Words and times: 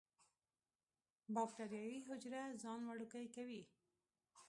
باکټریايي 1.35 1.97
حجره 2.07 2.41
ځان 2.63 2.79
وړوکی 2.85 3.25
کوي. 3.35 3.61